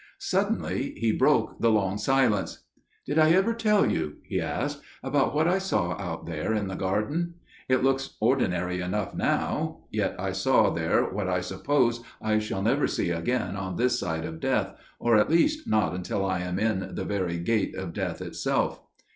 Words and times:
Suddenly 0.17 0.95
he 0.97 1.11
broke 1.11 1.61
the 1.61 1.69
long 1.69 1.99
silence. 1.99 2.63
"Did 3.05 3.19
I 3.19 3.29
ever 3.33 3.53
tell 3.53 3.85
you," 3.91 4.15
he 4.23 4.41
asked, 4.41 4.81
"about 5.03 5.35
what 5.35 5.47
I 5.47 5.59
saw 5.59 5.91
out 5.99 6.25
there 6.25 6.55
in 6.55 6.69
the 6.69 6.75
garden? 6.75 7.35
It 7.69 7.83
looks 7.83 8.17
ordinary 8.19 8.81
enough 8.81 9.13
now: 9.13 9.81
yet 9.91 10.15
I 10.19 10.31
saw 10.31 10.71
there 10.71 11.03
what 11.07 11.27
I 11.29 11.41
suppose 11.41 12.01
I 12.19 12.39
shall 12.39 12.63
never 12.63 12.87
see 12.87 13.11
again 13.11 13.55
on 13.55 13.75
this 13.75 13.99
side 13.99 14.25
of 14.25 14.39
death, 14.39 14.73
or 14.97 15.17
at 15.17 15.29
least 15.29 15.67
not 15.67 15.93
until 15.93 16.25
I 16.25 16.39
am 16.39 16.57
in 16.57 16.95
the 16.95 17.05
very 17.05 17.37
gate 17.37 17.75
of 17.75 17.93
death 17.93 18.21
itself." 18.21 18.81